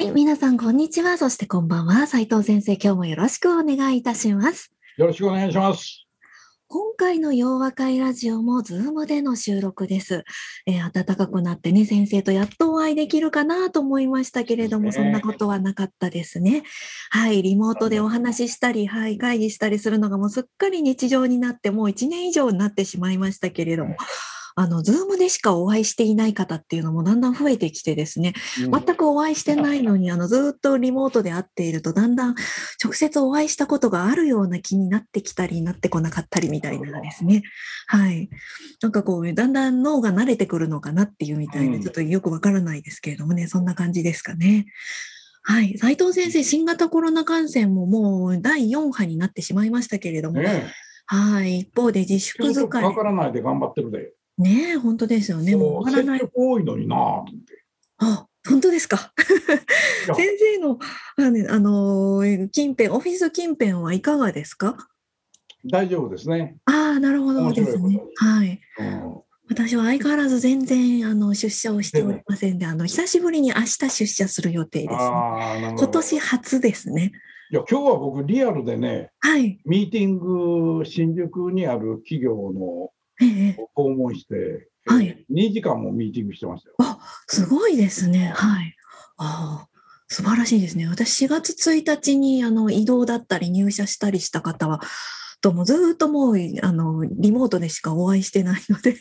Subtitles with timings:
[0.00, 1.18] はい、皆さんこんにちは。
[1.18, 2.06] そしてこんばんは。
[2.06, 4.72] 斉藤先生、今日もよろしくお願いいたします。
[4.96, 6.06] よろしくお願いします
[6.68, 10.24] 今回の洋和会ラジオもズームでの収録です。
[10.64, 16.62] えー暖かくなってね、先生とやっとお会いできるかなと思いましたけれども、そんなことはなかったですね。
[17.10, 23.96] はい、リモートでお話ししたり、はい、会議したりするのがもうすっかり日常になって、もう1年以上になってしまいましたけれども、
[24.60, 32.34] あの、ズームでしかお会いしていない方っていうのもだんだん増えてきてですね、うん全くお会いしてないのに、あの、ずっとリモートで会っていると、だんだん
[32.82, 37.42] 直接お会いしたことがあるような気になってきたり、なってこなかったりみたいなですね。
[37.86, 38.28] はい。
[38.82, 44.66] なんかこう、だんだん脳が慣れてくるのかなっていうみたいな、うんちょっとよくわからないですけれどもね、そんな感じですかね。
[45.42, 45.78] はい。
[45.78, 50.70] 斉藤先生、新型コロナ感染ももう第4波になってしまいましたけれども、ね
[51.06, 51.60] はい。
[51.60, 52.94] 一方で自え粛疲れ。
[52.94, 55.54] からないで頑張ってるでねえ、本当ですよね。
[55.56, 57.64] もう終わらない多いのになぁと思って
[57.98, 59.12] あ、本当ですか？
[60.16, 60.78] 先生の、
[61.16, 64.88] あねあのー近辺、オフィス近辺はいかがですか？
[65.70, 68.00] 大丈夫ですね、ああ、なるほどですね。
[68.16, 68.60] はい。
[68.78, 69.20] うん
[69.52, 75.74] 私は相変わらず全然、あの、出社をしておりませんで、あの、久しぶりに明日出社する予定です、ね。
[75.76, 77.10] 今年初ですね。
[77.50, 79.60] いや今日は僕リアルでねはい。
[79.64, 80.18] ミーティン
[80.78, 82.99] グ新宿にある企業のええ、
[83.74, 88.32] 訪問して、はいえー2時間もミーティングしてましたよすごいですね。
[88.34, 88.76] はい。
[89.16, 89.68] ああ、
[90.08, 90.88] 素晴らしいですね。
[90.88, 94.80] 私、4月1日に、あの、移動だったり入社したりした方は、
[95.40, 98.96] ともずーっともう、あの、リモートでしかお会いしてないので、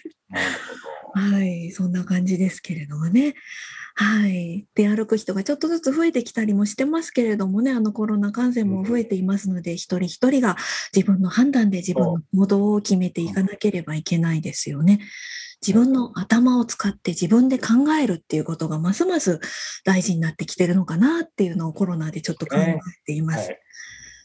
[1.14, 3.34] はい、そんな感じですけれどもね。
[4.02, 4.66] はい。
[4.76, 10.56] 出歩く人がちょっとずつ増えてきたりもしてますけれどもね、あのコロナ感染も増えていますので、一人一人が
[10.96, 15.02] 自分の判断で自分の行動を決めていかなければいけないですよね。
[15.62, 19.42] 自分の頭を使って自分で考えるっていうことがますます
[19.84, 23.50] 大事になってきてるのかなっていうのをコロナでちょっと考えています。
[23.50, 23.60] はい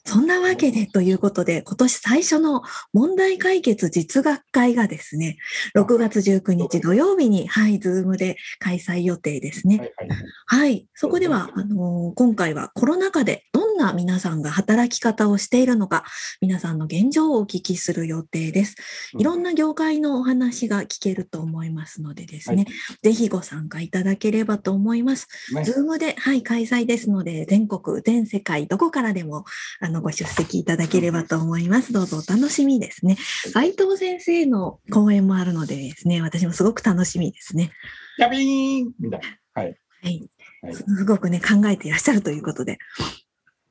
[0.06, 5.38] そんなわけでということで、今年最初の問題解決実学会がですね、
[5.76, 9.78] 6月19日土曜日に、はい、 Zoom で開催予定ですね。
[9.78, 10.86] はいはいはい。
[10.94, 16.04] そこでは、あのー今回はコロナ禍でどんな皆さんが働き方をしているのか、
[16.40, 18.76] 皆さんの現状をお聞きする予定です。
[19.18, 22.66] いろんな業界のお話が聞けると思いますのでですね、
[23.02, 25.28] ぜひご参加いただければと思います。
[25.54, 29.44] ね Zoom で、はい、開催ですので、全国、全世界、どこからでも、
[29.80, 31.92] あの、ご出席いただければと思います。
[31.92, 33.16] どうぞお楽しみですね。
[33.52, 37.72] 斉藤先生の講演もあるのでですね、私もすごく楽しみですね。
[38.16, 40.30] キャビーンみたいなはいはい。
[40.62, 42.78] はいすごくね、考えていらっしゃるということで。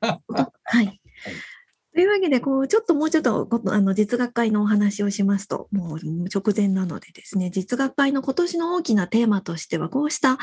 [0.00, 1.00] はい。
[1.94, 5.98] というわけで、こう、ちょっともうちょっと、こあの、実学会のお話をしますと、もう
[6.34, 10.38] 直前なのでですね、実学会の今年の大きなテーマとしては、こうした、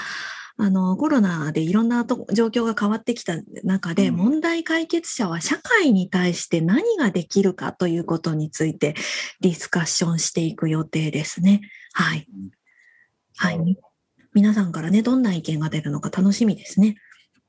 [0.58, 8.96] あの、コロナでいろんなと状況が変わってきた中で、うん問題解決者は社会に対して何ができるかということについて
[9.40, 11.62] ディスカッションしていく予定ですね。
[11.94, 12.28] はい。
[13.38, 13.78] はい。
[14.34, 16.96] 皆さんからね、どんな意見が出るのか楽しみですね。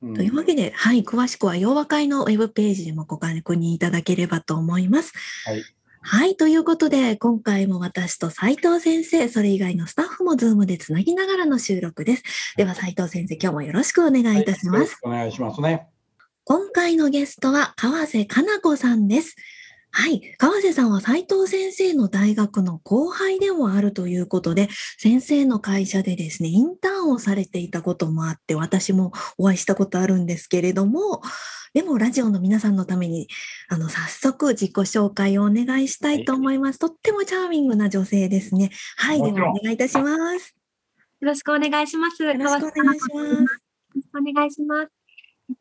[0.03, 5.13] うんというわけで、はい、詳しくは洋和会のウェブページでもご確認いただければと思います。
[5.45, 5.63] はい。
[6.05, 12.25] はい、ということで、今回も私と斉藤先生、それ以外のスタッフも Zoom でつなぎながらの収録です。
[12.57, 14.95] では、斉藤先生、今日もよろしくお願いいたしはよろます。
[14.95, 15.87] しくお願いしますね
[16.45, 19.37] 今回のゲストは川瀬かな子さんです。
[19.95, 20.35] はい。
[20.39, 31.21] 川瀬さんは斉藤先生の大学の後輩でもあるということで、先生の会社でですね、インターンをされていたこともあって、私もお会いしたことあるんですけれども、
[31.75, 33.29] でもラジオの皆さんのために、
[33.69, 36.79] あの、早速自己紹介をお願いしたいと思います。
[36.79, 38.71] とってもチャーミングな女性ですね。
[38.97, 39.23] はい。
[39.23, 40.57] ではお願いいたします。
[41.21, 42.23] よろしくお願いします。
[42.23, 43.15] よよろしくお願いします。
[43.15, 43.47] よ
[43.95, 45.02] ろしくお願いします。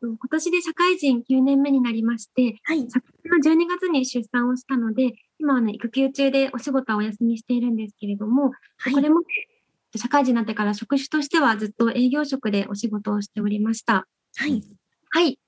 [0.02, 2.90] と、今年で社会人9年目になりまして、はい。
[2.90, 9.20] 昨年の12月に出産をしたので、今はね、育休中でお仕事はお休みしているんですけれども、はいこれも
[9.94, 14.06] 社会人になってから職種としてはずっと営業職でお仕事をしておりました。
[14.36, 14.62] はい。
[15.10, 15.38] はい。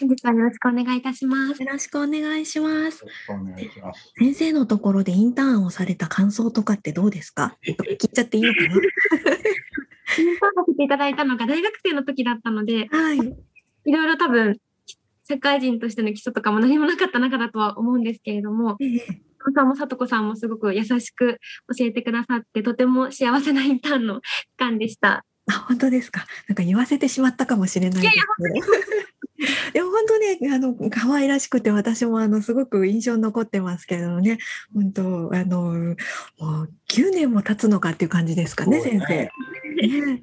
[0.00, 1.62] 本日はよろしくお願いいたします。
[1.62, 3.04] よろしくお願いします。
[3.04, 7.56] よろしくお願いします先生のところでインターンをされた感想とかってどうですか？
[7.64, 13.18] 聞いちゃっていいのか インターンさせていただいたのが大学生の時だったので、なはい。
[13.86, 14.58] いろいろ多分、
[15.28, 19.20] 社会人としての基礎とかも何もなかった中だとは思うんですけれども、ええ
[19.54, 21.38] さんもさとこさんもすごく優しく
[21.76, 24.24] 教えてくださって、とても幸せなインターンの期
[24.56, 25.24] 間でした。
[25.48, 26.26] あ、本当ですか。
[26.48, 28.86] なんか言わせてしまったかもしれないですけど。
[29.38, 34.38] いや本当ねあの可愛らしくて私もあのすごく印象に残ってますけどね
[34.74, 35.02] 本当
[35.34, 35.94] あの
[36.38, 39.30] もう9年も経つのかっていう感じですかねそう先ね
[39.78, 40.06] 生。
[40.06, 40.22] ね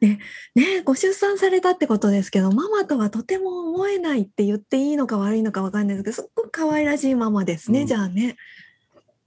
[0.00, 0.18] ね
[0.54, 8.36] ねご出産されたってことですけどママとはとても思えないって言っていいのか悪いのかわかんないですけどすっごく可愛らしいママですね、うんじゃあね。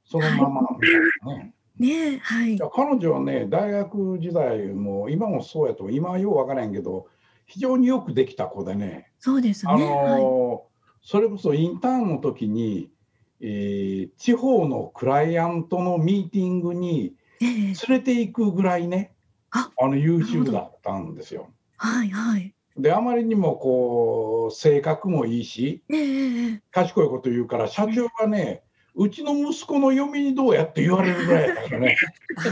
[0.06, 1.54] そのままみたいなね。
[1.80, 7.08] ねはい彼女はね、大学時代も今もそうやと、今はようわからんけど、
[7.48, 9.72] 非常によくできた子でね、そうですね。
[9.72, 10.66] あはいの
[11.02, 12.92] それこそインターンの時に、
[13.42, 19.13] えー地方のクライアントのミーティングにええ連れていくぐらいね、
[19.54, 21.50] あの優秀だったんですよ。
[21.78, 22.54] はいはい。
[22.78, 28.64] で、あまりにもこう性格もいいし、ええええ賢いこと言うから、社長がね、
[28.96, 31.98] うちの息子の嫁にどうやって言われるぐらいだからね。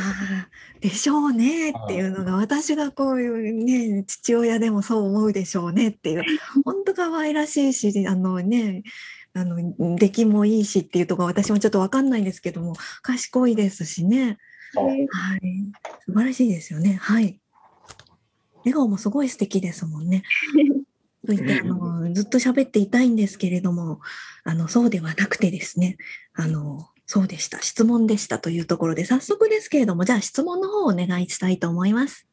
[0.81, 6.24] でしょうねっていうのが私がこういうね父親でもそう思うでしょうねっていう
[6.65, 8.81] 本当可愛らしいしあのね
[9.36, 12.74] あの出来もいいしっていうところ私もちょっと分かんないんですけども
[13.04, 14.39] 賢いですしね
[14.79, 15.07] はい。
[16.06, 16.97] 素晴らしいですよね。
[17.01, 17.39] はい。
[18.59, 20.23] 笑顔もすごい素敵ですもんね。
[21.25, 24.00] といってあのずっと喋っていたいんですけれども
[24.44, 25.97] あのそうではなくてですね。
[26.33, 27.62] あのそうでした。
[27.62, 32.27] 質問でしたというところで早速ですけれどもじゃあ質問の方をお願いしたいと思います。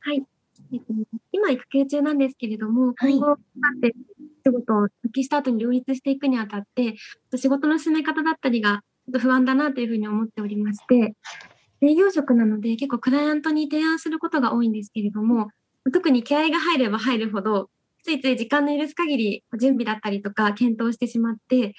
[0.00, 0.24] はい。
[0.72, 0.94] えっと
[1.32, 3.16] 今、育休中なんですけれども、はい。
[3.16, 3.36] 今後、だ
[3.76, 3.94] って
[4.46, 6.94] 仕事を復帰した後に両立していくにあたって、
[7.34, 11.14] 仕事の進め方だったりがちょっと不安だなというふうに思っておりまして、
[11.82, 15.48] 営業職なので結構クライアントに提案することが多いんですけれども、
[15.92, 17.68] 特に気合が入れば入るほど、
[18.04, 21.74] ついつい時間の許す限り準備だったりとか検討してしまって、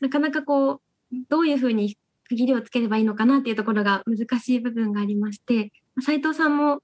[0.00, 0.80] なかなかこう、
[1.28, 1.96] どういうふうに
[2.28, 6.80] 区切りをつければいいのかなっていうところが難しい部分がありまして、斉藤さんも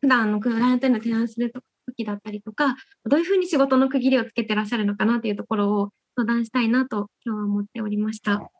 [0.00, 1.52] 普段のクライアントへの提案する
[1.86, 2.76] 時だったりとか、
[3.06, 8.50] どういうふうに仕事の区切りをつけてらっしゃるのかなというところを相談したいなと今日は思っておりました。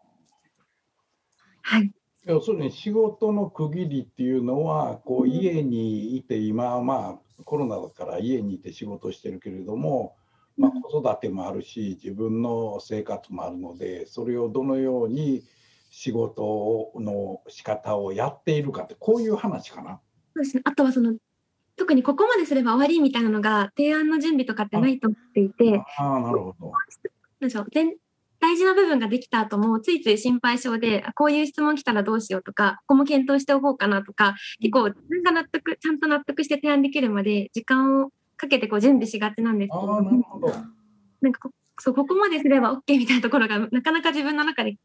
[1.63, 1.96] はい。
[2.27, 10.17] 要するに仕事の区切りっていうのはこううん家にいて今はまあコロナだから家にいて仕事してるけれども、
[10.59, 15.45] まあ、うん子育てもあるし自分の生活もあるのでそれをどのように
[15.91, 20.01] 仕事の仕方をやっているかってこういう話かな。
[20.35, 20.63] そうですね。
[20.67, 21.15] あとはその、
[21.77, 26.71] 特にここまですれば終わりみたいなのが提案の準備とかってないと思っていて、ああなるほど。
[27.41, 27.95] なんでしょう全
[28.41, 40.49] 大事な部分ができた後もついつい心配性であこういう質問来たらどうしようとかここも検討しておこうかなとか結構自分が納得ちゃんと納得して提案できるまで時間をかけてこう準備しがちなんですけああれどもなるほど。
[41.23, 44.77] なんかこそうここまですれば OK みたいなところがなかなか自分の中で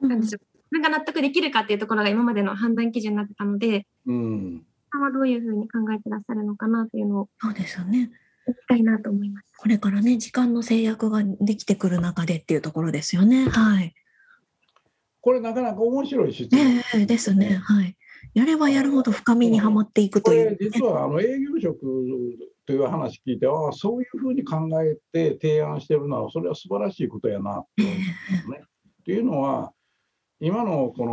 [0.00, 4.64] なんでしょう自分が納得できるかっていうところが今までの判断基準になってたのでうん。
[4.90, 8.10] さんはどういうふうに考えてらっしゃるのかなというのをそうですよね。
[8.52, 9.52] 聞きたいなと思います。
[9.56, 13.48] これからね時間の制約ができてくる中でっていうところですよね。
[13.48, 13.94] はい。
[15.20, 16.60] これなかなか面白い質問。
[16.94, 17.60] ええですね。
[17.62, 17.96] はい。
[18.34, 21.80] やればやるほど深みにはまっていくこという、れ実はあの営業職
[22.66, 28.04] という話聞いてああそういうふうに考えて提案してるのはそれは素晴らしいことやなって思うんで
[28.42, 28.60] すね。
[28.62, 29.72] っていうのは
[30.40, 31.06] 今のこ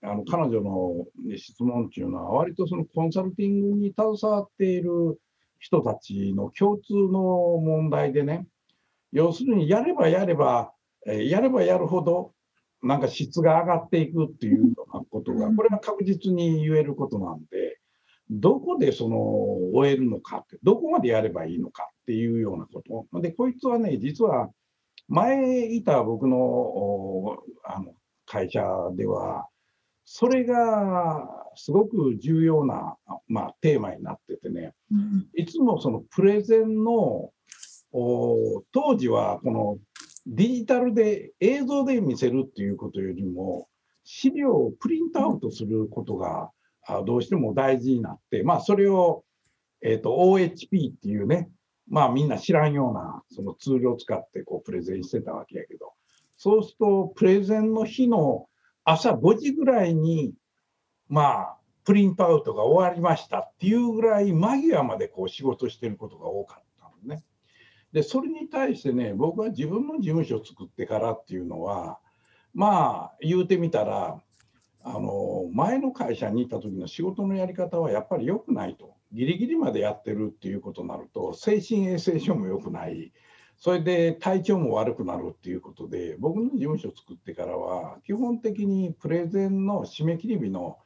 [0.00, 1.06] のあの彼女の
[1.36, 5.20] 質問っていうのは割とそのコンサルティングに携わっている
[5.62, 8.46] 人たちの共通の問題でね
[9.12, 10.72] 要するにやればやれば、
[11.06, 12.32] えーやればやるほど
[12.82, 17.78] なんか質が上がっていくっていうようなことがこれは確実に言えることなんで
[18.28, 19.18] どこでその
[19.72, 23.20] 終えるのかってどこまでやればいいのかっていうようなこと。
[23.20, 24.50] でこいつはね実は
[25.06, 27.94] 前いた僕のおあの
[28.26, 28.62] 会社
[28.96, 29.46] では
[30.04, 32.96] それがすごく重要な、
[33.28, 34.72] まあ、テーマになっててね。
[34.90, 35.28] うん。
[35.34, 37.30] いつもそのプレゼンの
[37.92, 39.78] お当時はこの
[40.26, 43.68] デジタルで映像で見せるっていうことよりも
[44.04, 46.50] 資料をプリントアウトすることが
[46.86, 49.24] あどうしても大事になって、まあ、それを、
[49.82, 51.50] えー、と OHP っていうね、
[51.88, 55.92] まあ、みんな知らんようなそのツールを使ってこうプレゼンしてたわけやけど。
[56.38, 58.48] そうするとプレゼンの日の
[58.84, 60.32] 朝5時ぐらいに
[61.12, 67.22] まあプリントアウトが終わりましたっていうぐらい間際までこう仕事してることが多かったのね。
[67.92, 71.98] でそれに対してね僕は自分の事務所を作ってからっていうのは
[72.54, 74.22] まあ言うてみたら
[74.84, 78.94] あの前の会社にいた時の仕事のやり方はやっぱり良くないと。
[79.12, 83.12] ギリギリまでやってるっていうことになると精神衛生上も良くない
[83.58, 90.78] それで体調も悪くなるっていうことで僕の事務所作ってからは基本的にプレゼンの締め切り日の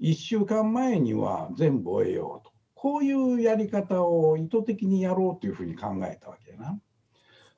[0.00, 6.78] 1週間前には全部終えようとこういうやり方を意図的にやろうというふうに考えたわけやな。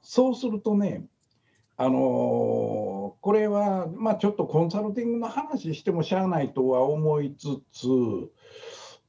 [0.01, 1.05] そうするとね
[1.77, 7.87] あのこれは、まあ、ちょっとコンサルティングの話してもしゃあないとは思いつつ、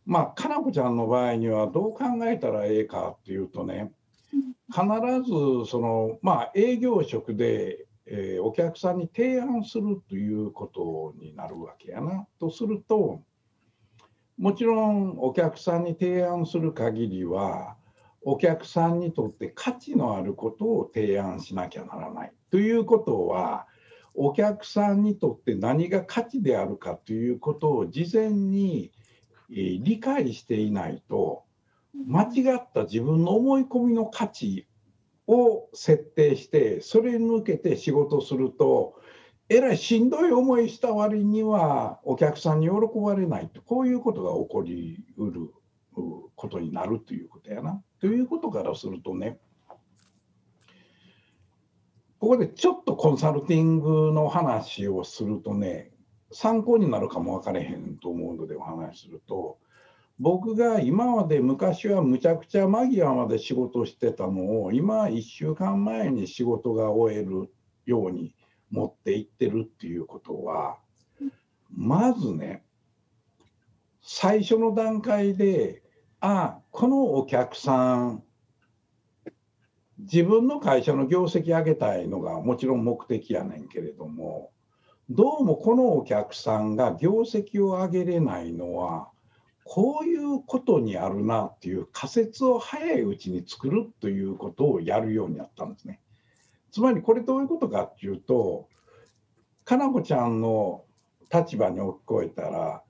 [0.05, 3.91] まあ、かなこちゃんの場合にはどう考えたらええかっていうとね
[4.69, 4.83] 必
[5.23, 12.25] ずその、まあ、営業職で、えー、お客さんに提案するということになるわけやな。
[12.39, 13.21] とすると
[14.37, 17.75] もちろんお客さんに提案する限りは
[18.21, 22.33] お客さんにとって価値のあることを提案しなきゃならない。
[22.51, 23.67] ということは
[24.13, 28.91] お客さんにとって何が価値であるかということを事前に
[29.49, 31.43] 理解していないと
[32.05, 34.67] 間違った自分の思い込みの価値
[35.27, 38.95] を設定してそれに向けて仕事すると
[39.49, 45.49] えらいしんどい思いした割にはお客さんに喜ばれないとこういうことが起こりうる
[46.35, 47.81] ことになるということやな。
[47.99, 49.39] ということからするとね
[52.19, 55.91] ここでちょっとコンサルティングの話をするとね
[56.31, 59.59] 参考になるかも分かれへんと思うのでお話しすると
[60.19, 67.51] 僕が今まで昔はむちゃくちゃ間際まで仕事してたのを今1週間前に仕事が終える
[67.85, 68.33] ように
[68.71, 70.77] 持っていってるっていうことは
[71.69, 72.63] まずね
[74.01, 75.83] 最初の段階で
[76.19, 78.23] あこのお客さん
[79.99, 84.51] 自分の会社の業績上げたいのがもちろん目的やねんけれども
[85.09, 89.09] どうもこのお客さんが業績を上げれないのは
[89.67, 95.99] こういうことにあるなっていう仮説を早いうちに作るということをやるようになったんですね。
[96.71, 98.69] つまりこれどういうことかっていうと
[99.65, 100.83] かなこちゃんの
[101.33, 102.83] 立場に置き換えたら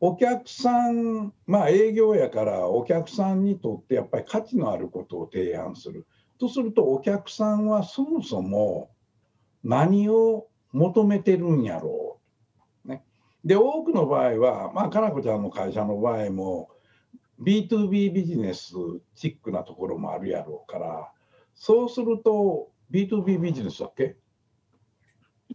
[0.00, 6.06] お客さんまあ営業やからお客さんにとってやっぱり価値のあることを提案する
[6.38, 8.90] とするとお客さんはそもそも
[9.64, 12.07] 何を求めてるんやろう、
[13.44, 16.70] で多くの場合はまあかなこちゃんの会社の場合も
[17.40, 18.74] B2B ビジネス
[19.14, 21.12] チックなところもあるやろうから
[21.54, 24.16] そうすると B2B ビジネスだっけ？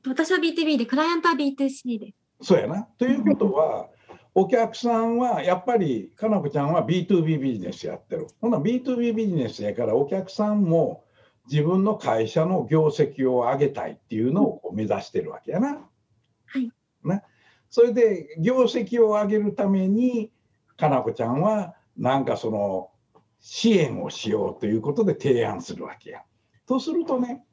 [0.07, 2.47] 私は B2B でクライアントは B2C です。
[2.47, 2.83] そうやな。
[2.97, 3.89] ということは
[4.33, 8.27] お客さんはやっぱりかなこちゃんは B2B ビジネスやってる。
[8.41, 11.03] ほな B2B ビジネスやからお客さんも
[11.49, 15.87] 自分の会社の業績を上げたいっていうのを目指してるわけやな。
[16.47, 16.71] はい。
[17.03, 17.23] ね。
[17.73, 20.31] それで業績を上げるために
[20.77, 22.91] かなこちゃんはなんかその
[23.39, 26.21] 支援をしようということで提案するわけや。
[26.67, 27.43] とするとね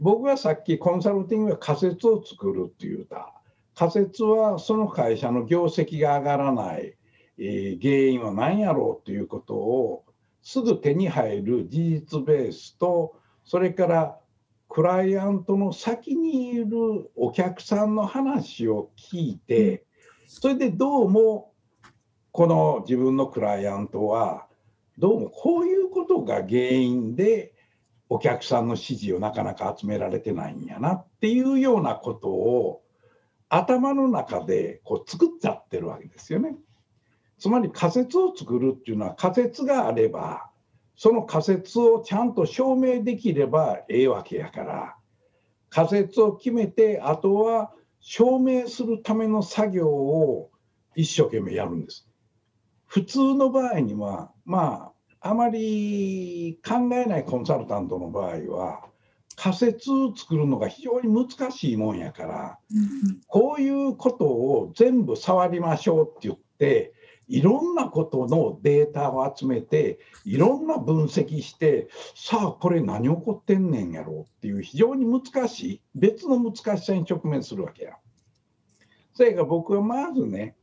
[0.00, 3.32] 僕はさっきコンサルティングは仮説を作るって言うた。
[3.76, 6.96] 仮説はその会社の業績が上がらない、
[7.38, 10.04] えー、原因は何やろうということを
[10.42, 14.18] すぐ手に入る事実ベースとそれから
[14.74, 16.68] クライアントの先にいる
[17.14, 19.84] お客さんの話を聞いて
[20.26, 21.52] それでどうも
[22.32, 24.48] この自分のクライアントは
[24.98, 27.54] どうもこういうことが原因で
[28.08, 32.82] お客さんの支持をなかなか集められてないんやなっていうようなことを
[33.48, 36.56] 頭の中でこう作っちゃってるわけですよね。
[37.38, 40.50] つまり仮説を作るっていうのは仮説があれば
[40.96, 44.96] その仮説をちゃんと証明できればええわけやから
[45.70, 50.50] 仮説を決めてあとは証明するための作業を
[50.94, 52.08] 一生懸命やるんです。
[52.86, 58.84] 普通の場合にはまああまり考えないコンサルタントの場合は
[59.36, 62.58] 仮説を作るのが非常に難しいもんやから、
[63.26, 66.92] こういうことを全部触りましょうって言って
[67.28, 77.96] いろんなことのデータを集めていろんな分析してさあこれ何起こってんねんやろうっていう非常に難しい別の難しさに直面するわけや。
[79.14, 80.56] それが僕はまずね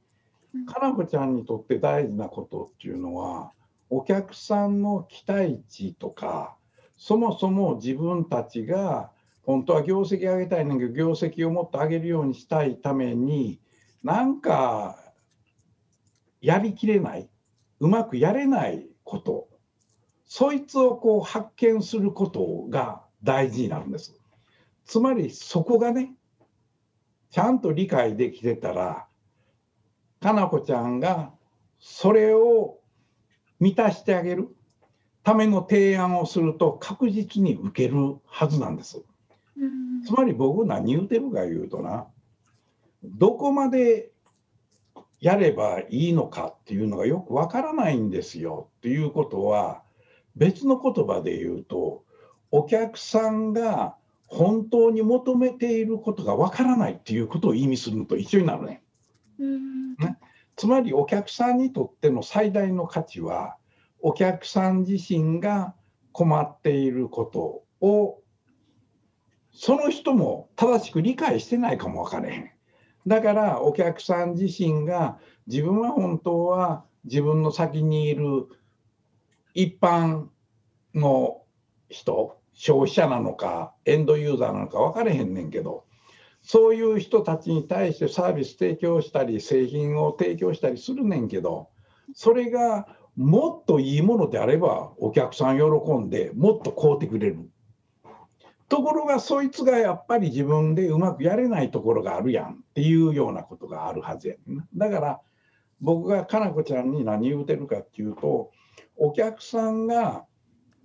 [0.65, 3.51] かなこちゃんにとって大事なことっていうのは
[3.89, 6.55] お客さんの期待値とか
[6.97, 9.11] そもそも自分たちが
[9.43, 13.59] 本当は業績上げたいんだけど業績をもっと上げるようにしたいために
[14.03, 15.10] なんか
[16.41, 17.29] やりきれない
[17.79, 19.47] うまくやれないこと
[20.25, 24.15] そいつをこう発見することが大事になるんです。
[24.85, 26.13] つまりそこがね
[27.29, 29.07] ちゃんと理解できてたら
[30.21, 31.31] かなこちゃんが
[31.79, 32.79] それを
[33.59, 34.55] 満たしてあげる
[35.23, 39.03] ための提案をすると確実に受けるはずなんです。
[40.05, 42.07] つまり僕何言うてるか言うとな
[43.03, 44.10] どこまで
[45.21, 49.83] やればいいのかっていうのがよくわからないんですよっていうことは
[50.35, 52.03] 別の言葉で言うと
[52.49, 58.81] お客さんが本当に求めていることがわからないっていうことを意味するのと一緒になるね。
[59.99, 60.17] ね
[60.55, 63.57] つまりお客さんにとっての最大の価値は
[63.99, 65.75] お客さん自身が
[66.11, 68.21] 困っていることを
[69.53, 72.51] その人も正しく理解してないかも分からへん。
[73.07, 75.17] だからお客さん自身が
[75.47, 78.47] 自分は本当は自分の先にいる
[79.53, 80.27] 一般
[80.93, 81.41] の
[81.89, 85.85] 人消費者なのかエンドユーザーなのか分からへんねんけど
[86.41, 91.69] そういう人たちに対してサービス提供したり製品を提供したりするねんけど
[92.13, 97.49] それがもっといいものであればお客さん喜んでもっと買うてくれる。
[98.71, 105.19] ところがそいつがやっぱり自分でうまくやれないところがあるやんっていうようなことがあるはずやねだから
[105.81, 108.49] 僕がかなこちゃんに何言うてるかっていうと
[108.95, 110.23] お客さんが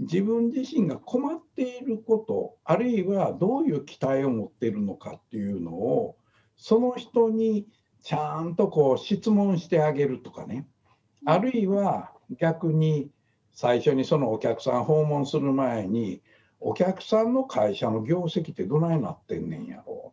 [0.00, 6.16] 自分自身が困っていることあるいはどういう期待を持ってるのかっていうのを
[6.56, 7.68] その人に
[8.02, 10.66] ちゃんとこう質問してあげるとかね。
[11.24, 13.10] あるいは逆に
[13.52, 16.20] 最初にそのお客さん訪問する前に
[16.60, 20.12] お客さんの会社の業績ってどないなってんねんやろ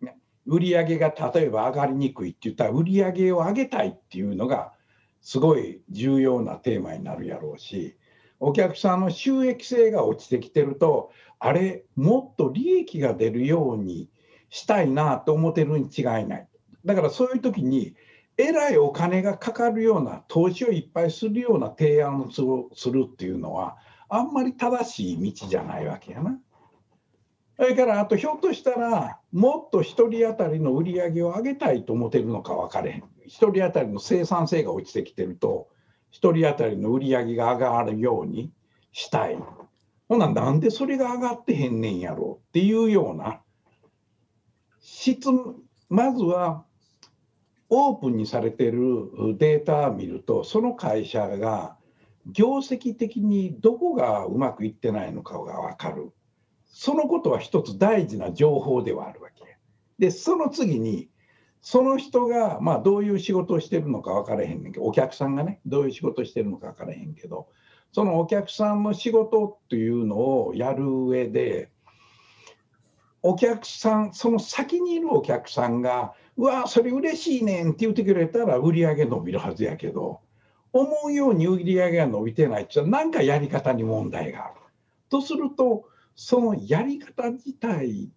[0.00, 4.72] う、ね、売り上げが例えば上がりにくいって言ったら売り上げを上げたいっていうのが
[5.20, 7.96] すごい重要なテーマになるやろうし
[8.38, 14.08] お客さんの収益性が落ちてきてるとあれもっと利益が出るように
[14.50, 16.48] したいなと思ってるに違いない。
[16.84, 17.94] だからそういう時に
[18.38, 22.30] えらいお金がかかるような投資をいっぱいするような提案を
[22.74, 23.76] するっていうのは
[24.08, 26.38] あんまり正しい道じゃないわけやな。
[27.56, 33.00] それからあとひょっとしたらもっと1人当たりの売り上げを上げたいと思ってるのか分かれへん。
[33.00, 35.68] 1人当たりの生産性が落ちてきてると
[36.12, 38.52] 1人当たりの売り上げが上がるように
[38.92, 39.38] したい。
[40.08, 43.40] ほななんでそれが上がってへんねんやろっていうような
[44.80, 45.28] 質
[45.88, 46.64] まずは
[47.68, 51.75] オープンにされてるデータを見るとその会社が
[52.32, 56.12] 業績的にどこがうまくいってないのかが分かる。
[56.64, 59.56] そのことは一つ大事な情報ではあるわけ。
[59.98, 61.08] で、その次に、
[61.62, 67.48] その人が、まあ、どういう仕事をしてるのか分からへんねんけど、お客さんがね、どういう仕事をしてるのか分からへんけど、
[67.92, 71.70] そのお客さんの仕事っていうのをやる上で、
[73.22, 80.20] お客さん、その先にいるお客さんが、うわ、それ嬉しいねんって言ってくれたら売り上げ伸びるはずやけど、
[80.80, 84.54] 思うように売り上げが伸びてないっていうのは何かやり方に問題がある。
[85.08, 88.10] とするとそのやり方自体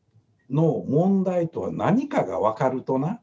[0.49, 3.21] の問題とは何かが分かるとな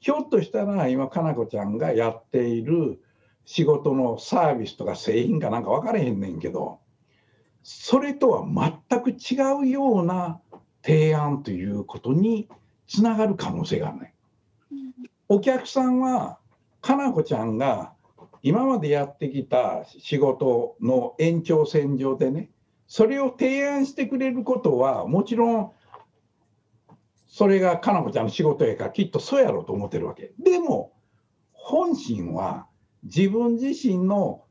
[0.00, 3.00] ひょっとしたら今かなこちゃんがやっている
[3.46, 6.78] 仕事のサービスとか製品かなんか分からへんねんけど
[7.62, 10.40] それとは全く違うような
[10.82, 12.48] 提案ということに
[12.86, 14.14] つながる可能性があるね。
[15.28, 16.38] お客さんは
[16.82, 17.93] かなこちゃんが
[18.44, 22.50] 今までやってきた仕事の延長線上でね
[22.86, 25.72] それを提案してくれることはもちろん
[27.26, 30.34] それがかなこちゃんの仕事やからきっとそうやろうと思ってるわけ。
[30.38, 30.92] でも
[31.52, 32.66] 本心は
[33.04, 34.44] 自分自身の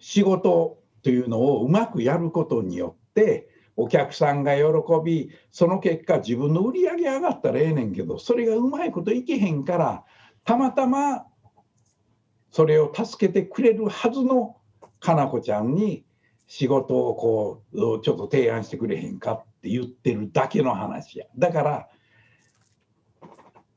[0.00, 4.64] 仕事というのをうまくやることによってお客さんが喜
[5.04, 10.04] びその結果自分の売り上げ上がったらええねんけどそれがうまいこといけへんから
[10.44, 11.24] たまたま
[12.50, 14.56] それを助けてくれるはずの
[15.00, 16.04] かなこちゃんに
[16.46, 21.88] 仕事をこうちょっと提案してくれへんかって言ってるだけの話やだから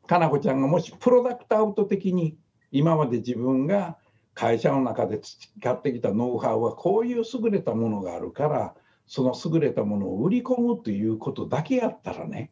[0.07, 2.38] かなこちゃんがもしプロダクトアウト的に
[2.71, 3.97] 今まで自分が
[4.34, 12.51] 会社の中で培ってきたノウハウはこういう優れたものがあるからその優れたものを売り込むということだけやったらね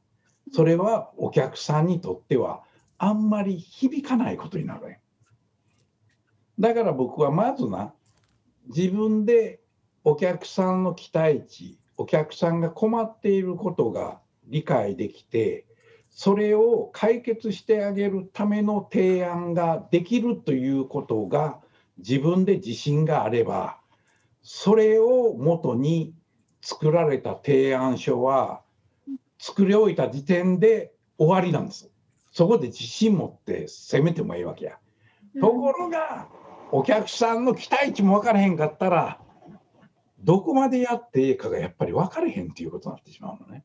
[0.51, 2.63] それはお客さんにとっては
[2.97, 4.99] あんまり響かないことになるね。
[6.59, 7.93] だから僕はまずな
[8.67, 9.61] 自分で
[10.03, 15.65] お客さんの期待値お客さんが困っていることが理解できて
[16.09, 21.59] それを解決してあげるための提案ができるということが
[21.97, 23.79] 自分で自信があれば
[24.41, 26.13] それをもとに
[26.61, 28.61] 作られた提案書は
[29.37, 31.89] 作り終えた時点で終わりなんです。
[32.31, 34.77] そこで自信持って攻めてもいいわけや。
[35.39, 36.27] ところが
[36.71, 39.19] お客さんの期待値も分からへんかったら
[40.19, 43.63] どこまでやっていいかがやっぱり分からへんっていうことになってしまうのね。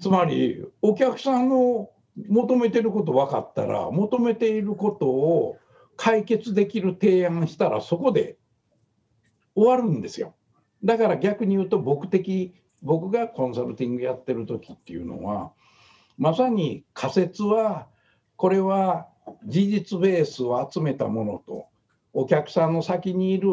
[0.00, 1.90] つまりお客さんの
[2.28, 5.56] 求めてること分かったら求めていることを
[5.96, 8.36] 解決できる提案したらそこで
[9.54, 10.34] 終わるんですよ。
[10.82, 15.52] だから逆に言うと僕的僕がコンサルティングやってる時っていうのは
[16.18, 17.88] まさに仮説は
[18.36, 19.08] これは
[19.46, 21.66] 事実ベースを集めたものと
[22.12, 23.50] お客さんの先にいる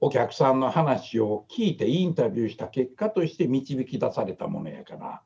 [0.00, 5.22] お客さんの話を聞いてインタビューした結果として導き出されたものやから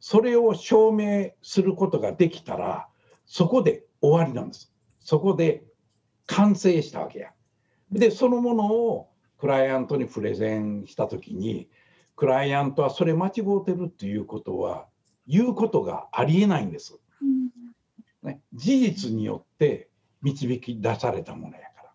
[0.00, 2.88] それを証明することができたら
[3.24, 4.72] そこで終わりなんです。
[5.00, 5.64] そこで
[6.26, 7.30] 完成したわけや。
[7.90, 11.68] でそのものをクライアントにプレゼンした時に
[12.14, 14.86] クライアントはそれ間違うてるっていうことは
[15.26, 16.98] 言うことがありえないんです。
[18.26, 19.88] ね、事実によって
[20.22, 21.92] 導き出されたものやから。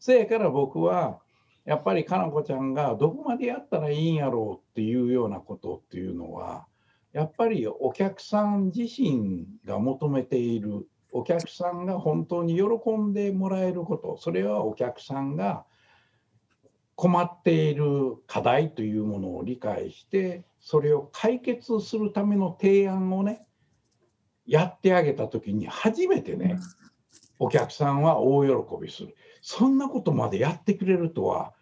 [0.00, 1.20] せやから僕は
[1.64, 6.66] やっぱりかなこちゃんがどこまでやったらいいんやろうっていうようなことっていうのは
[7.12, 15.64] やっぱりお客さん自身が求めているお客さんが本当に喜んでもらえることそれはお客さんが
[16.96, 23.46] 困っている課題というものを理解してそれを解決するための提案をね
[24.46, 26.58] やってあげた時に初めてね
[27.38, 31.52] お客さんは大喜びするそんなことまでやってくれるとは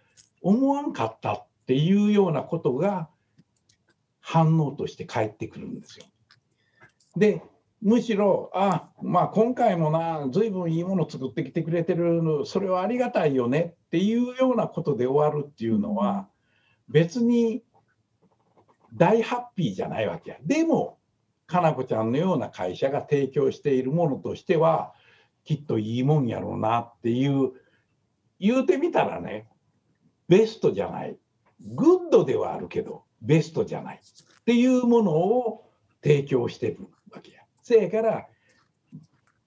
[0.42, 3.08] 思わんかったっていうようなことが
[4.20, 6.06] 反応として返ってくるんですよ。
[7.16, 7.42] で
[7.80, 16.28] むしろあまあ今回もな随分いいもの作ってきてくれてるのそれはありがたいよねっていうようなことで終わるっていうのは
[16.88, 17.62] 別に
[18.94, 20.36] 大ハッピーじゃないわけや。
[20.44, 20.98] でも
[21.52, 24.94] かなこちゃんのような会社が提供しているものとしては
[25.44, 27.52] きっといいもんやろうなっていう
[28.40, 29.46] 言うてみたらね
[30.28, 31.18] ベストじゃない
[31.60, 35.70] グッドではあるけどベストじゃないっていうものを
[36.02, 36.78] 提供してる
[37.12, 37.42] わけや。
[37.60, 38.26] せやから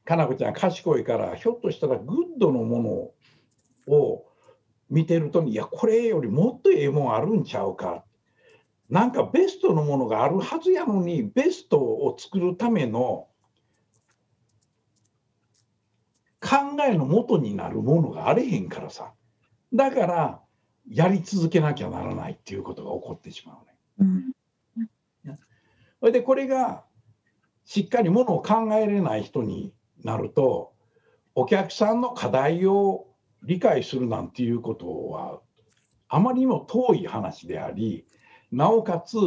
[0.06, 3.12] かなこちゃん賢いからひょっとしたらグッドのも
[3.88, 4.26] のを
[4.91, 8.05] 見てるといやこれよりもっとええもんあるんちゃうか
[8.89, 13.28] なんかベストのものがあるはずやのにベストを作るための
[16.39, 19.13] 考えのもとになるものがあれへんからさ
[19.74, 20.41] だから
[20.88, 24.34] やり続けなきゃならないっていうことが起こってしまうね。
[25.26, 25.38] うん、
[26.00, 26.84] それでこれが
[27.63, 30.74] しっかりものを考えれない人になると
[31.34, 33.08] お客さんの課題を
[33.41, 35.41] 理解するなんていうことは
[36.08, 38.06] あまりにも遠い話であり
[38.51, 39.17] なおかつ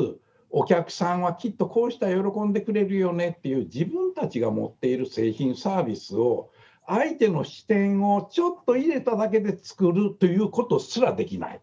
[0.51, 6.51] お客さんはきっとこうしたら喜んでくれるよねっていう自分たちが持っている製品サービスを
[6.87, 11.61] 相手の視点をちょっと入れただけで作るということすらできない。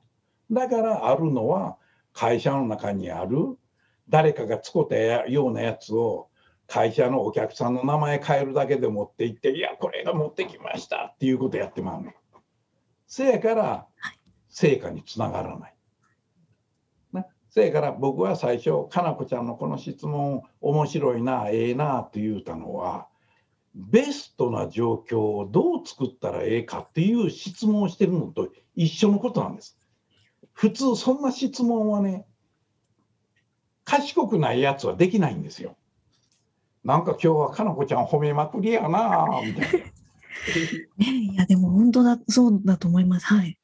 [0.51, 1.77] だからあるのは
[2.13, 3.57] 会社の中にある
[4.07, 6.29] 誰かが使ったようなやつを
[6.67, 12.15] 会社のお客さんの名前変えるだけで持って行っていやこれが持ってきましたっていうことやってまうね。
[13.07, 13.87] せやから
[14.49, 15.74] 成果につながらない。
[17.55, 23.07] ね、せやから僕は最初かなこちゃんのこの質問面白いなええー、なって言うたのは
[23.75, 29.77] ベストな状況をどう作ったらええかっていう質問をしてるのと一緒のことなんです。
[30.53, 32.25] 普通そんな質問はね
[33.83, 35.75] 賢くないやつはできないんですよ。
[36.85, 39.79] なんか今日はかなこちゃん褒めまくりやなみたいな。
[40.97, 43.25] ね、 いやでも本当だそうだと思います。
[43.25, 43.57] はい。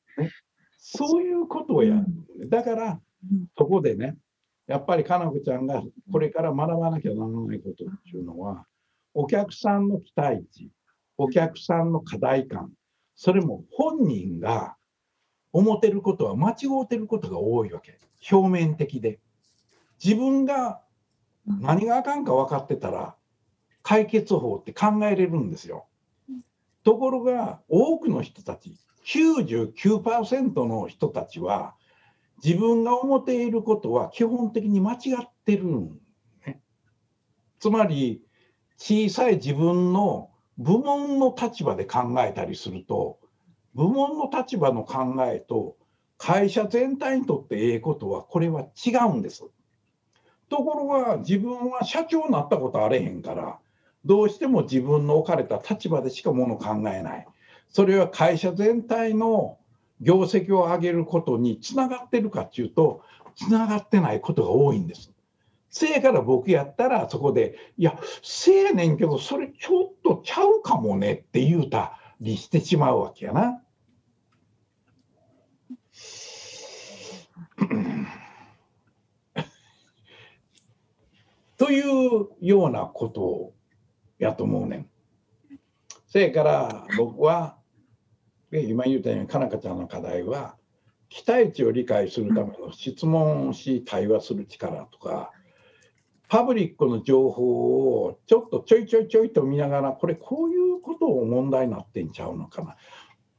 [0.78, 2.50] そういうことをやる。
[2.50, 3.02] だから、
[3.58, 4.18] そこでね、
[4.68, 5.82] やっぱりかなこちゃんが
[6.12, 8.66] これから学ばなきゃならないことっていうのは、
[9.14, 10.70] お客さんの期待値、
[11.18, 12.72] お客さんの課題感、
[13.16, 14.76] それも本人が
[15.52, 18.00] 思ってることは間違うてることが多いわけ。
[18.32, 19.20] 表面的で。
[20.04, 20.82] 自分が
[21.46, 23.16] 何があかんか分かってたら
[23.84, 25.88] 解決法って考えれるんですよ。
[26.84, 31.76] ところが多くの人たち99%の人たちは
[32.44, 36.00] 自分が思っていることは基本的に間違ってるん、
[36.46, 36.62] ね。
[37.60, 38.22] つまり
[38.78, 43.20] 小さい自分の部門の立場で考えたりすると
[43.76, 45.76] 部門の立場の考えと
[46.18, 49.44] 会社全体にとってええことはこれは違うんです。
[50.50, 53.60] ところが自分は社長になったことあれへんから
[54.04, 57.28] どうしても自分の置かれた立場でしかもの考えない
[57.70, 59.58] それは会社全体の
[60.02, 63.04] 業績を上げることにつながってるかっていうと
[63.36, 65.14] つながってないことが多いんです。
[65.70, 73.64] せやから僕やったらそこで「いやせやねんけどそれちょっとちゃうかもね」って言うたりしてしまうわけやな。
[81.58, 83.54] というようなこと
[84.18, 84.90] やと思うねん。
[86.08, 87.61] せやから僕は
[88.52, 90.56] 今言ったようにかなかちゃんの課題は
[91.10, 95.32] 期待値を理解するための質問をし対話する力とか
[96.28, 102.78] パブリックの情報をちょっとちょいちょいちょいと見ながらこれこういうことを問題になってんちゃうのかな。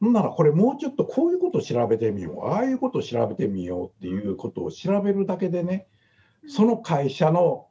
[0.00, 5.86] ほんならこれもうちょっとこういうこと調べてみようああいうこと調べてみようっていうことを調べるだけでね
[6.48, 7.68] その会社の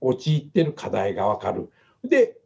[0.00, 1.72] 陥ってる課題が分かる。
[2.04, 2.36] で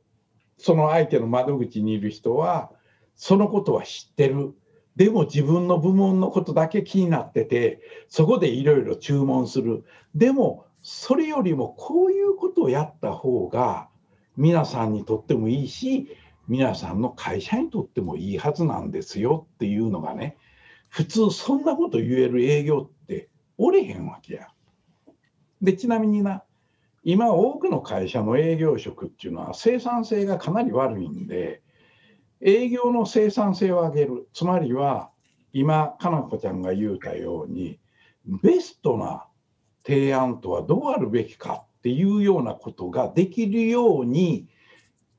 [0.56, 2.70] その相手の窓口にいる人は
[3.16, 4.54] そのことは知ってる。
[4.96, 9.84] でも自分の部門のことだけ気になっててそこでいろいろ注文する。
[10.14, 13.88] でもそれよりもこういうことをやった方が
[14.36, 16.08] 皆さんにとってもいいし
[16.46, 20.36] 皆さんの会社にとってもいいはずなんですよっていうのがね
[20.90, 24.48] 普通そんなこと言える営業っておれへんわけや。
[25.62, 26.44] でちなみにな
[27.02, 31.62] 今多くの会社の営業職っていうのは生産性がかなり悪いんで
[32.44, 35.10] 営業の生産性を上げるつまりは
[35.52, 37.80] 今かなこちゃんが言うたように
[38.26, 39.26] ベストな
[39.84, 44.46] 提案とはどうあるべきかっていうようなことができるように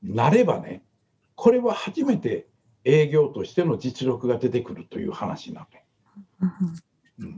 [0.02, 0.84] なればね
[1.34, 2.46] これは初めて
[2.84, 5.66] 営業としての実力が出てくるという話な
[6.40, 6.50] の。
[7.20, 7.36] うん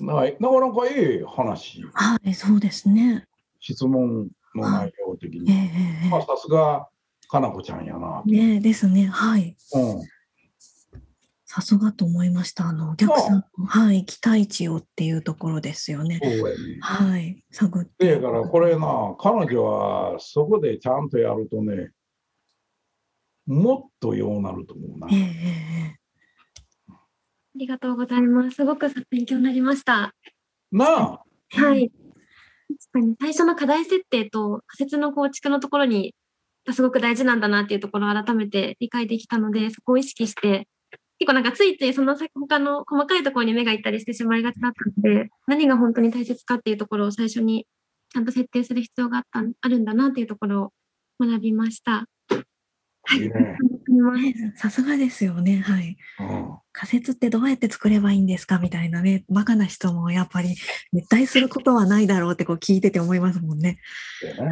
[0.00, 1.84] ないなかなかいい話。
[1.94, 3.26] はい、そうですね。
[3.60, 5.50] 質問の内容的に。
[5.52, 5.70] え
[6.06, 6.88] えまあ、さすが、
[7.32, 8.22] かなこちゃんやな。
[8.26, 9.06] ねですね。
[9.06, 9.56] はい。
[9.72, 10.02] うん。
[11.46, 12.66] さすがと思いました。
[12.66, 16.20] あの、お客さんの、はい、期待値をっていうところですよね。
[16.22, 16.52] そうやね。
[16.82, 18.06] はい、探って。
[18.06, 21.92] で、だからこれな、彼女はそこでちゃんとやるとね、
[23.46, 25.18] もっとようなると思うなええ。
[25.18, 25.96] え
[26.90, 26.94] あ
[27.54, 28.56] りがとうございます。
[28.56, 30.14] すごく勉強になりました。
[30.70, 31.90] なあ、はい。
[31.90, 36.21] 確かに最初の課題設定と仮説の構築のところにが
[36.70, 40.68] すごく大事なんだなっていうところを改めて理解できたので、そこを意識して、
[41.18, 47.66] 結構なんかついついその先他の細かいところに目がいったりしてしまいがちだったので、何が本当に大切かっていうところを最初に
[48.10, 50.62] ちゃんと設定する必要があったあるんだなっていうところ
[51.20, 52.06] を学びました。
[53.04, 53.28] はい
[54.56, 55.58] さすがですよね。
[55.58, 55.96] はい。
[56.20, 56.58] うん。
[56.72, 60.54] 仮説ってどうやって作ればいいんですかみたいなね、バカな質問をやっぱり
[60.92, 63.78] 絶対することはないだろうってこう聞いてて思いますもんね。
[64.22, 64.50] でね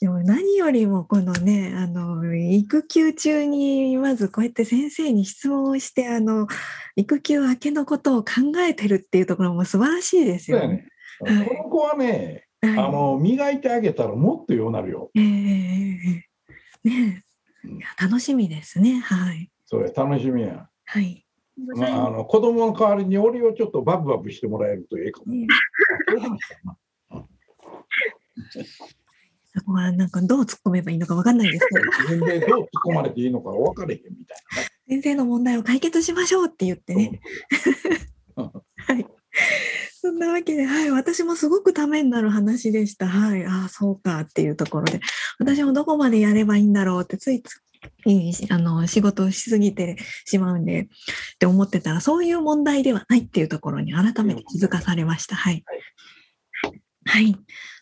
[0.00, 6.48] でも何よりもこのね、あの、育休中にまずこうやって先生に質問をして、あの、
[6.96, 8.30] 育休明けのことを考
[8.66, 10.66] えてるっていうところも素晴らしいですよね。
[10.66, 10.86] はい
[11.20, 15.10] この子はね、はいあの、磨いてあげたらもっとようなるよ。
[15.14, 15.28] ええええ
[16.86, 17.26] ええね
[18.00, 19.00] 楽しみですね。
[19.00, 19.50] はい。
[19.66, 20.66] それ楽しみや。
[20.86, 21.26] はい。
[21.76, 25.34] まあ、あの子供の代わりに俺をちょっとバブバブしてもらえるといいかも。
[29.54, 34.38] ねそこはなんかどう突っ込めばいいのかわかんないですけど、 自分でどう突っ込まれていいのか分かれへんみたい
[34.88, 37.00] 先生の問題を解決しましょうって言ってな。
[37.00, 37.20] ね。
[38.36, 39.06] はい。
[40.02, 43.06] そんなわけで、はい、私もすごくためになる話でした。
[43.06, 45.00] はい、ああ、そうかっていうところで、
[45.38, 47.60] 私もどこまでやればいいんだろうって、ついつ
[48.06, 50.86] いあの仕事をしすぎてしまうんで、っ
[51.38, 55.36] て思ってたら、そういう問題ではないっていうところに改めて気づかされました。
[55.36, 55.62] はい。
[55.66, 55.80] はい。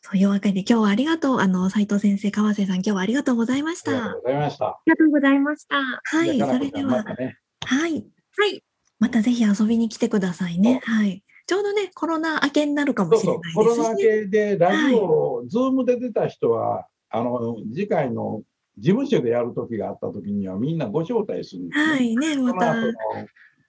[0.02, 1.38] そういうわけで、今日はありがとう。
[1.40, 4.22] あの、斉藤先生、川瀬さん、今日はありがとうございましたありがとう。
[4.22, 4.66] ございました。
[4.66, 5.76] ありがとうございました。
[5.76, 8.06] はい、それではねはい。
[8.36, 8.62] はい。
[8.98, 10.80] またぜひ遊びに来てくださいね。
[10.84, 11.22] はい。
[11.46, 14.20] ちょうどね、コロナ明けになるかもしれないコロナですしね。
[14.22, 18.42] 系でラジオ、ズームで出た人は、あの次回の
[18.76, 22.74] 事務所でやる時があった時にはみんなご招待するんですねはい、ね、また、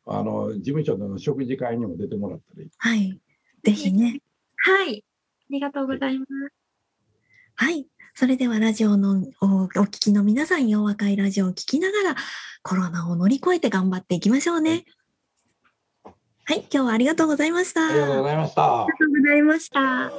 [0.08, 2.70] あの事務所での食事会にも出てもらったらいい。
[2.78, 3.20] はい。
[3.64, 4.22] ぜひね。
[4.58, 5.04] はい。
[5.50, 6.30] ありがとうございます。
[7.56, 7.88] はい。
[8.14, 12.16] それではラジオのおお聞きの皆さん、よう若いラジオを聞きながら、
[12.62, 14.86] コロナを乗り越えて頑張っていきましょうね。
[16.46, 17.88] はい、今日はありがとうございました。
[17.88, 18.84] ありがとうございました。
[18.84, 20.12] ありがとうございました。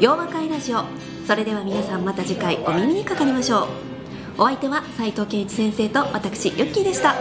[0.00, 0.84] 洋和会ラジオ
[1.26, 3.66] それでは皆さんまた次回お耳にかかりましょう。
[4.38, 7.16] お相手は斉藤健一先生と私ヨッキーでした。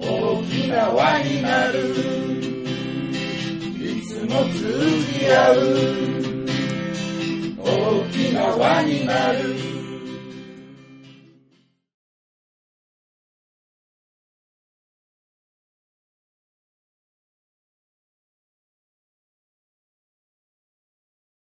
[0.00, 1.94] 大きな輪になる
[3.78, 5.56] いつも通じ合う
[7.58, 9.73] 大きな輪になる。